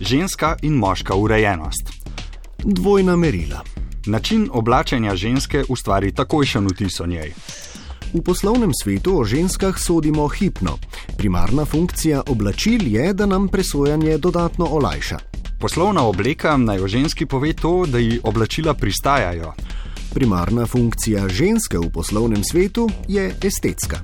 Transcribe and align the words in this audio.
ženska 0.00 0.56
in 0.62 0.72
moška 0.72 1.14
urejenost. 1.14 1.92
Dvojna 2.58 3.16
merila. 3.16 3.64
Način 4.06 4.48
oblačenja 4.52 5.16
ženske 5.16 5.64
ustvari 5.68 6.12
takojšen 6.12 6.66
vtis 6.66 7.00
o 7.00 7.06
njej. 7.06 7.32
V 8.12 8.22
poslovnem 8.22 8.70
svetu 8.82 9.20
o 9.20 9.24
ženskah 9.24 9.78
sodimo 9.78 10.28
hipno. 10.28 10.78
Primarna 11.16 11.64
funkcija 11.64 12.22
oblačil 12.28 12.88
je, 12.94 13.12
da 13.12 13.26
nam 13.26 13.48
presojanje 13.48 14.18
dodatno 14.18 14.66
olajša. 14.66 15.18
Poslovna 15.60 16.02
obleka 16.02 16.56
naj 16.56 16.80
o 16.80 16.88
ženski 16.88 17.26
pove 17.26 17.52
to, 17.52 17.86
da 17.86 17.98
ji 17.98 18.20
oblačila 18.22 18.74
pristajajo. 18.74 19.52
Primarna 20.14 20.66
funkcija 20.66 21.28
ženske 21.28 21.78
v 21.78 21.90
poslovnem 21.92 22.44
svetu 22.44 22.90
je 23.08 23.34
estetska. 23.42 24.00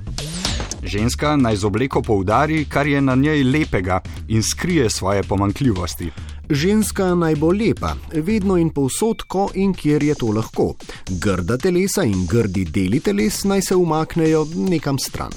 Ženska 0.87 1.35
naj 1.35 1.55
z 1.55 1.65
obleko 1.67 2.01
poudari, 2.01 2.65
kar 2.65 2.87
je 2.87 3.01
na 3.01 3.15
njej 3.15 3.43
lepega 3.43 3.99
in 4.27 4.43
skrije 4.43 4.89
svoje 4.89 5.23
pomankljivosti. 5.23 6.11
Ženska 6.49 7.15
naj 7.15 7.35
bo 7.35 7.51
lepa, 7.51 7.95
vedno 8.13 8.57
in 8.57 8.69
povsod, 8.69 9.23
ko 9.27 9.49
in 9.55 9.73
kjer 9.73 10.03
je 10.03 10.15
to 10.15 10.31
lahko. 10.31 10.75
Grda 11.09 11.57
telesa 11.57 12.03
in 12.03 12.25
grdi 12.25 12.63
deli 12.65 12.99
teles 12.99 13.43
naj 13.43 13.61
se 13.61 13.75
umaknejo 13.75 14.47
nekam 14.55 14.99
stran. 14.99 15.31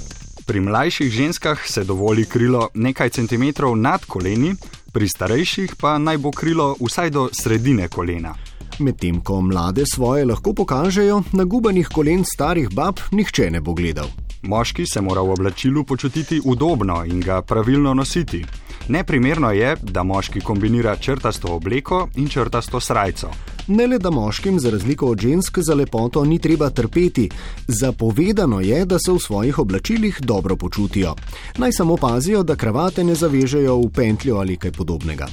Pri 0.45 0.59
mlajših 0.59 1.11
ženskah 1.11 1.67
se 1.67 1.83
dovoli 1.83 2.25
krilo 2.25 2.69
nekaj 2.73 3.09
centimetrov 3.09 3.75
nad 3.75 4.05
koleni, 4.05 4.55
pri 4.93 5.09
starejših 5.09 5.75
pa 5.75 5.97
naj 5.97 6.17
bo 6.17 6.31
krilo 6.31 6.75
vsaj 6.79 7.09
do 7.09 7.29
sredine 7.33 7.87
kolena. 7.87 8.35
Medtem 8.81 9.19
ko 9.21 9.41
mlade 9.41 9.83
svoje 9.85 10.25
lahko 10.25 10.53
pokažejo, 10.53 11.21
na 11.37 11.43
gubanih 11.43 11.87
kolen 11.93 12.23
starih 12.25 12.69
bab 12.73 12.97
nihče 13.11 13.51
ne 13.51 13.61
bo 13.61 13.75
gledal. 13.77 14.07
Moški 14.41 14.85
se 14.89 15.01
mora 15.01 15.21
v 15.21 15.35
oblačilu 15.35 15.83
počutiti 15.83 16.41
udobno 16.45 17.03
in 17.05 17.21
ga 17.21 17.41
pravilno 17.41 17.93
nositi. 17.93 18.41
Neprimerno 18.87 19.51
je, 19.51 19.75
da 19.81 20.03
moški 20.03 20.41
kombinira 20.41 20.95
črtasto 20.95 21.53
obleko 21.55 22.07
in 22.15 22.27
črtasto 22.27 22.79
srajco. 22.79 23.29
Ne 23.67 23.87
le 23.87 23.99
da 23.99 24.09
moškim, 24.09 24.59
za 24.59 24.69
razliko 24.69 25.07
od 25.07 25.19
žensk, 25.19 25.59
za 25.59 25.75
lepoto 25.75 26.25
ni 26.25 26.39
treba 26.39 26.69
trpeti, 26.69 27.29
zapovedano 27.67 28.59
je, 28.59 28.85
da 28.85 28.99
se 28.99 29.11
v 29.11 29.19
svojih 29.19 29.59
oblačilih 29.59 30.19
dobro 30.21 30.55
počutijo. 30.55 31.15
Naj 31.57 31.71
samo 31.71 31.97
pazijo, 31.97 32.43
da 32.43 32.55
kravate 32.55 33.03
ne 33.03 33.15
zavežejo 33.15 33.77
v 33.77 33.89
pentljo 33.93 34.35
ali 34.35 34.57
kaj 34.57 34.71
podobnega. 34.71 35.27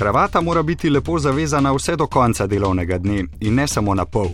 Kravata 0.00 0.40
mora 0.40 0.62
biti 0.62 0.90
lepo 0.90 1.18
zavezana 1.18 1.72
vse 1.72 1.96
do 1.96 2.06
konca 2.06 2.46
delovnega 2.46 2.98
dne 2.98 3.24
in 3.40 3.54
ne 3.54 3.66
samo 3.68 3.94
na 3.94 4.04
pol. 4.04 4.30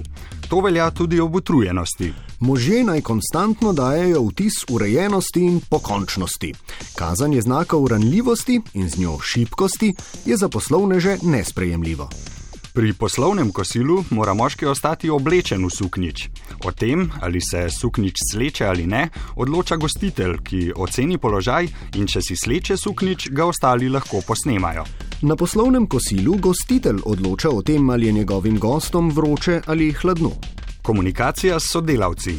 To 0.49 0.61
velja 0.61 0.91
tudi 0.91 1.21
ob 1.21 1.35
utrujenosti. 1.35 2.13
Možje 2.41 2.85
naj 2.85 3.01
konstantno 3.01 3.73
dajajo 3.73 4.23
vtis 4.23 4.63
urejenosti 4.71 5.41
in 5.41 5.61
pokončnosti. 5.71 6.53
Kazanje 6.95 7.41
znakov 7.41 7.87
ranljivosti 7.87 8.61
in 8.75 8.89
z 8.89 8.99
njo 8.99 9.19
šibkosti 9.19 9.95
je 10.27 10.37
za 10.37 10.49
poslovneže 10.49 11.19
nesprejemljivo. 11.23 12.09
Pri 12.75 12.93
poslovnem 12.93 13.51
kosilu 13.53 14.05
mora 14.11 14.35
moški 14.35 14.67
ostati 14.67 15.11
oblečen 15.11 15.67
v 15.67 15.71
suknič. 15.71 16.29
O 16.65 16.73
tem, 16.73 17.11
ali 17.21 17.41
se 17.41 17.71
suknič 17.71 18.23
sleče 18.33 18.67
ali 18.67 18.87
ne, 18.87 19.09
odloča 19.37 19.77
gostitelj, 19.77 20.39
ki 20.45 20.73
oceni 20.77 21.19
položaj 21.19 21.69
in 21.95 22.07
če 22.07 22.23
si 22.23 22.37
sleče 22.37 22.77
suknič, 22.77 23.29
ga 23.31 23.51
ostali 23.51 23.89
lahko 23.89 24.23
posnemajo. 24.27 24.85
Na 25.23 25.37
poslovnem 25.37 25.87
kosilu 25.87 26.35
gostitelj 26.37 26.99
odloča 27.05 27.49
o 27.51 27.63
tem, 27.63 27.91
ali 27.91 28.07
je 28.07 28.13
njegovim 28.13 28.59
gostom 28.59 29.11
vroče 29.11 29.61
ali 29.67 29.93
hladno. 29.93 30.31
Komunikacija 30.83 31.61
s 31.61 31.71
sodelavci. 31.73 32.35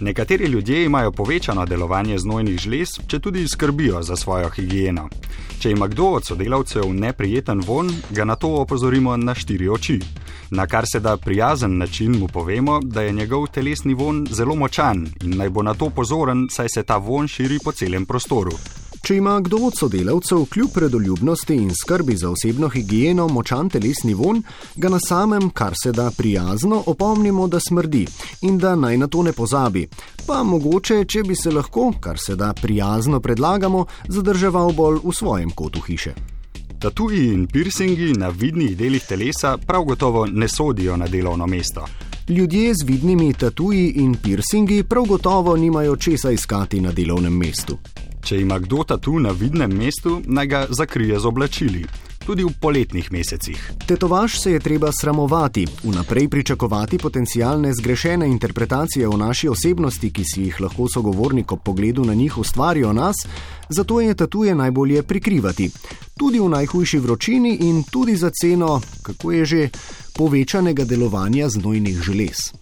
Nekateri 0.00 0.44
ljudje 0.44 0.84
imajo 0.84 1.12
povečano 1.12 1.66
delovanje 1.66 2.18
znojnih 2.18 2.58
žlez, 2.60 2.88
če 3.06 3.18
tudi 3.18 3.48
skrbijo 3.48 4.02
za 4.02 4.16
svojo 4.16 4.48
higieno. 4.48 5.08
Če 5.60 5.70
ima 5.70 5.86
kdo 5.86 6.04
od 6.04 6.24
sodelavcev 6.24 6.88
neprijeten 6.94 7.60
von, 7.66 7.92
ga 8.10 8.24
na 8.24 8.36
to 8.36 8.48
opozorimo 8.48 9.16
na 9.16 9.34
štiri 9.34 9.68
oči. 9.68 10.00
Na 10.50 10.66
kar 10.66 10.84
se 10.92 11.00
da 11.00 11.16
prijazen 11.16 11.78
način 11.78 12.18
mu 12.18 12.28
povemo, 12.28 12.80
da 12.82 13.02
je 13.02 13.12
njegov 13.12 13.46
telesni 13.46 13.94
von 13.94 14.26
zelo 14.30 14.54
močan 14.54 15.06
in 15.22 15.36
naj 15.36 15.50
bo 15.50 15.62
na 15.62 15.74
to 15.74 15.90
pozoren, 15.90 16.48
saj 16.50 16.68
se 16.74 16.82
ta 16.82 16.96
von 16.96 17.28
širi 17.28 17.58
po 17.64 17.72
celem 17.72 18.06
prostoru. 18.06 18.56
Če 19.02 19.16
ima 19.16 19.40
kdo 19.40 19.56
od 19.66 19.76
sodelavcev 19.78 20.44
kljub 20.52 20.70
predoljubnosti 20.74 21.54
in 21.54 21.70
skrbi 21.74 22.16
za 22.16 22.30
osebno 22.30 22.68
higieno 22.68 23.28
močan 23.28 23.70
telesni 23.70 24.14
von, 24.14 24.42
ga 24.76 24.88
na 24.88 25.00
samem, 25.00 25.50
kar 25.50 25.74
se 25.82 25.92
da 25.92 26.10
prijazno, 26.16 26.82
opomnimo, 26.86 27.48
da 27.48 27.60
smrdi 27.60 28.06
in 28.42 28.58
da 28.58 28.74
naj 28.76 28.98
na 28.98 29.06
to 29.06 29.22
ne 29.22 29.32
pozabi. 29.32 29.86
Pa 30.26 30.42
mogoče, 30.42 31.04
če 31.04 31.22
bi 31.22 31.36
se 31.36 31.50
lahko, 31.50 31.92
kar 32.00 32.18
se 32.18 32.36
da 32.36 32.52
prijazno 32.52 33.20
predlagamo, 33.20 33.86
zadrževal 34.08 34.72
bolj 34.72 35.00
v 35.04 35.16
svojem 35.16 35.50
kotu 35.50 35.80
hiše. 35.80 36.14
Tatuji 36.80 37.26
in 37.32 37.46
piercingi 37.46 38.12
na 38.16 38.28
vidnih 38.28 38.76
delih 38.76 39.04
telesa 39.08 39.56
prav 39.66 39.84
gotovo 39.84 40.26
ne 40.26 40.48
sodijo 40.48 40.96
na 40.96 41.06
delovno 41.06 41.46
mesto. 41.46 41.84
Ljudje 42.28 42.74
z 42.74 42.86
vidnimi 42.86 43.34
tatuji 43.34 43.92
in 43.96 44.16
piercingi 44.22 44.82
prav 44.82 45.04
gotovo 45.04 45.56
nimajo 45.56 45.96
česa 45.96 46.30
iskati 46.30 46.80
na 46.80 46.92
delovnem 46.92 47.36
mestu. 47.36 47.78
Če 48.22 48.40
ima 48.40 48.58
kdo 48.58 48.84
tatu 48.84 49.18
na 49.18 49.30
vidnem 49.30 49.72
mestu, 49.72 50.20
naj 50.26 50.46
ga 50.46 50.66
zakrije 50.70 51.18
z 51.18 51.26
oblačili. 51.26 51.84
Tudi 52.26 52.44
v 52.44 52.52
poletnih 52.60 53.12
mesecih. 53.12 53.72
Tetovaž 53.86 54.36
se 54.38 54.52
je 54.52 54.60
treba 54.60 54.90
sramovati, 54.92 55.66
vnaprej 55.82 56.28
pričakovati 56.28 56.98
potencijalne 56.98 57.72
zgrešene 57.74 58.28
interpretacije 58.28 59.08
o 59.08 59.16
naši 59.16 59.48
osebnosti, 59.48 60.12
ki 60.12 60.24
si 60.24 60.42
jih 60.42 60.60
lahko 60.60 60.86
sogovornik 60.94 61.52
ob 61.52 61.62
pogledu 61.64 62.04
na 62.04 62.14
njih 62.14 62.38
ustvari 62.38 62.84
o 62.84 62.92
nas, 62.92 63.16
zato 63.68 64.00
je 64.00 64.14
tatuje 64.14 64.54
najbolje 64.54 65.02
prikrivati. 65.02 65.70
Tudi 66.18 66.40
v 66.40 66.48
najhujši 66.48 66.98
vročini 66.98 67.56
in 67.60 67.82
tudi 67.90 68.16
za 68.16 68.30
ceno, 68.30 68.80
kako 69.02 69.32
je 69.32 69.44
že, 69.44 69.68
povečanega 70.20 70.84
delovanja 70.84 71.48
znojnih 71.48 72.00
želez. 72.02 72.52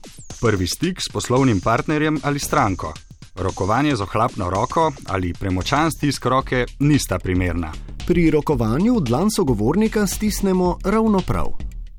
Prvi 0.40 0.66
stik 0.66 1.00
s 1.00 1.10
poslovnim 1.12 1.60
partnerjem 1.60 2.20
ali 2.22 2.38
stranko. 2.38 2.92
Rokovanje 3.34 3.96
z 3.96 4.00
ohlapno 4.00 4.50
roko 4.50 4.92
ali 5.06 5.32
premočan 5.34 5.90
stisk 5.90 6.26
roke 6.26 6.66
nista 6.78 7.18
primerna. 7.18 7.72
Pri 8.06 8.30
rokovanju 8.30 9.00
dlan 9.00 9.30
sogovornika 9.30 10.06
stisnemo 10.06 10.76
ravno 10.84 11.20
prav. 11.20 11.46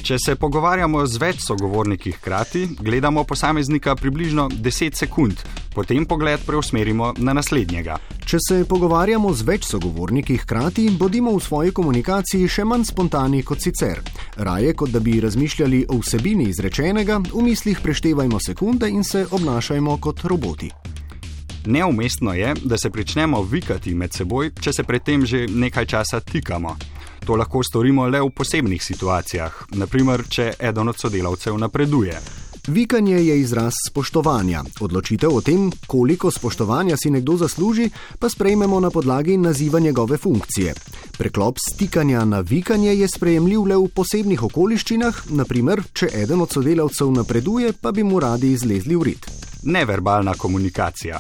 Če 0.04 0.16
se 0.26 0.36
pogovarjamo 0.36 1.06
z 1.08 1.18
več 1.18 1.44
sogovorniki 1.48 2.12
hkrati, 2.12 2.68
gledamo 2.80 3.24
posameznika 3.24 3.96
približno 3.96 4.50
10 4.50 4.96
sekund, 4.96 5.44
potem 5.74 6.06
pogled 6.06 6.40
preusmerimo 6.46 7.14
na 7.18 7.34
naslednjega. 7.34 7.98
Če 8.26 8.38
se 8.48 8.58
pogovarjamo 8.70 9.34
z 9.34 9.46
več 9.48 9.66
sogovorniki 9.70 10.38
hkrati, 10.44 10.90
bodimo 11.00 11.34
v 11.36 11.42
svoji 11.44 11.72
komunikaciji 11.72 12.50
še 12.50 12.66
manj 12.66 12.90
spontani 12.92 13.44
kot 13.44 13.62
sicer. 13.64 14.04
Raje, 14.38 14.74
kot 14.74 14.94
da 14.94 15.00
bi 15.00 15.20
razmišljali 15.22 15.86
o 15.90 15.98
vsebini 16.04 16.50
izrečenega, 16.50 17.22
v 17.34 17.44
mislih 17.46 17.82
preštevajmo 17.82 18.40
sekunde 18.40 18.90
in 18.90 19.04
se 19.04 19.26
obnašajmo 19.32 19.98
kot 19.98 20.26
roboti. 20.30 20.72
Neumestno 21.66 22.34
je, 22.34 22.54
da 22.64 22.78
se 22.78 22.90
pričnemo 22.90 23.42
vikati 23.42 23.94
med 23.94 24.14
seboj, 24.14 24.52
če 24.62 24.74
se 24.74 24.84
predtem 24.84 25.26
že 25.26 25.48
nekaj 25.48 25.86
časa 25.86 26.20
tikamo. 26.20 26.78
To 27.26 27.36
lahko 27.36 27.64
storimo 27.64 28.08
le 28.08 28.22
v 28.22 28.30
posebnih 28.34 28.84
situacijah, 28.84 29.66
naprimer, 29.78 30.24
če 30.30 30.54
eden 30.60 30.90
od 30.90 30.98
sodelavcev 30.98 31.58
napreduje. 31.58 32.16
Vikanje 32.70 33.16
je 33.16 33.40
izraz 33.40 33.74
spoštovanja. 33.90 34.64
Odločitev 34.80 35.36
o 35.36 35.42
tem, 35.42 35.72
koliko 35.88 36.32
spoštovanja 36.32 36.98
si 36.98 37.10
nekdo 37.10 37.38
zasluži, 37.38 37.90
pa 38.20 38.30
sprejmemo 38.30 38.80
na 38.80 38.90
podlagi 38.90 39.38
naziva 39.38 39.80
njegove 39.80 40.18
funkcije. 40.18 40.74
Preklop 41.18 41.58
stikanja 41.70 42.26
na 42.26 42.40
vikanje 42.40 42.94
je 42.96 43.08
sprejemljiv 43.08 43.64
le 43.66 43.78
v 43.78 43.88
posebnih 43.96 44.44
okoliščinah, 44.44 45.24
naprimer, 45.30 45.82
če 45.94 46.12
eden 46.14 46.42
od 46.46 46.54
sodelavcev 46.54 47.10
napreduje, 47.12 47.74
pa 47.74 47.92
bi 47.92 48.04
mu 48.04 48.20
radi 48.20 48.52
izlezli 48.54 48.96
v 48.96 49.04
rit. 49.04 49.26
Neverbalna 49.64 50.34
komunikacija. 50.38 51.20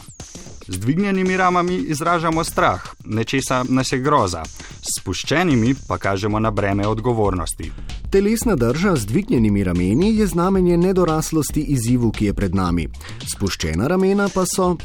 Z 0.68 0.78
dvignjenimi 0.78 1.38
ramami 1.38 1.76
izražamo 1.76 2.44
strah, 2.44 2.94
nečesa 3.06 3.63
nas 3.69 3.92
je 3.92 4.00
groza, 4.00 4.45
s 4.81 5.00
spuščenimi 5.00 5.74
pa 5.88 5.98
kažemo 5.98 6.40
na 6.40 6.52
breme 6.52 6.88
odgovornosti. 6.88 7.72
Telesna 8.11 8.56
drža 8.56 8.95
z 8.95 9.06
dvignjenimi 9.06 9.63
rameni 9.63 10.15
je 10.15 10.27
znamenje 10.27 10.77
nedoraslosti 10.77 11.61
izzivu, 11.61 12.11
ki 12.11 12.25
je 12.25 12.33
pred 12.33 12.56
nami. 12.56 12.88
Spuščena 13.33 13.88
ramena 13.88 14.29
pa 14.33 14.45
so 14.45 14.75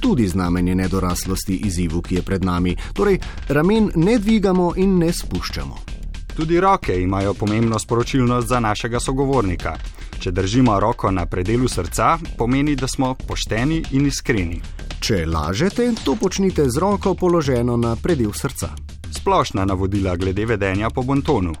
tudi 0.00 0.28
znamenje 0.28 0.74
nedoraslosti 0.74 1.56
izzivu, 1.56 2.00
ki 2.02 2.14
je 2.14 2.22
pred 2.22 2.44
nami. 2.44 2.76
Torej, 2.92 3.18
ramen 3.48 3.90
ne 3.94 4.18
dvigamo 4.18 4.72
in 4.76 4.98
ne 4.98 5.12
spuščamo. 5.12 5.76
Tudi 6.36 6.60
roke 6.60 6.96
imajo 7.02 7.34
pomembno 7.34 7.78
sporočilnost 7.78 8.48
za 8.48 8.60
našega 8.60 9.00
sogovornika. 9.00 9.76
Če 10.20 10.30
držimo 10.30 10.80
roko 10.80 11.10
na 11.10 11.26
predelu 11.26 11.68
srca, 11.68 12.18
pomeni, 12.38 12.76
da 12.76 12.88
smo 12.88 13.14
pošteni 13.14 13.82
in 13.90 14.06
iskreni. 14.06 14.60
Če 15.00 15.26
lažete, 15.26 15.92
to 16.04 16.16
počnite 16.16 16.64
z 16.70 16.80
roko 16.80 17.14
položeno 17.14 17.76
na 17.76 17.92
predel 17.96 18.32
srca. 18.32 18.72
Splošna 19.12 19.64
navodila 19.64 20.16
glede 20.16 20.46
vedenja 20.46 20.90
po 20.90 21.02
bontonu. 21.02 21.52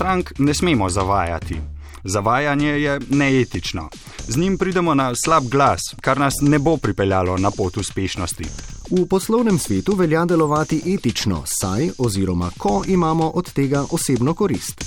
Strank 0.00 0.32
ne 0.38 0.54
smemo 0.54 0.90
zavajati. 0.90 1.60
Zavajanje 2.04 2.68
je 2.68 3.00
neetično. 3.10 3.88
Z 4.28 4.36
njim 4.36 4.58
pridemo 4.58 4.94
na 4.94 5.12
slab 5.24 5.44
glas, 5.44 5.80
kar 6.00 6.18
nas 6.18 6.34
ne 6.40 6.58
bo 6.58 6.76
pripeljalo 6.76 7.36
na 7.38 7.50
pot 7.50 7.76
uspešnosti. 7.76 8.44
V 8.90 9.06
poslovnem 9.08 9.58
svetu 9.58 9.94
velja 9.96 10.24
delovati 10.24 10.82
etično, 10.94 11.42
saj 11.46 11.90
oziroma 11.98 12.50
ko 12.58 12.84
imamo 12.88 13.28
od 13.28 13.52
tega 13.52 13.84
osebno 13.90 14.34
korist. 14.34 14.84